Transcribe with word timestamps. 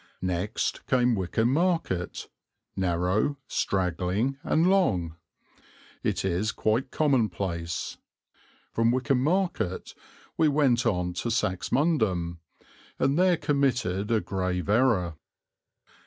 Next 0.23 0.83
came 0.87 1.13
Wickham 1.13 1.53
Market, 1.53 2.27
narrow, 2.75 3.37
straggling, 3.47 4.39
and 4.41 4.67
long. 4.67 5.15
It 6.01 6.25
is 6.25 6.51
quite 6.51 6.89
commonplace. 6.89 7.99
From 8.71 8.89
Wickham 8.91 9.21
Market 9.21 9.93
we 10.37 10.47
went 10.47 10.87
on 10.87 11.13
to 11.13 11.29
Saxmundham, 11.29 12.39
and 12.97 13.15
there 13.19 13.37
committed 13.37 14.09
a 14.09 14.21
grave 14.21 14.69
error. 14.69 15.17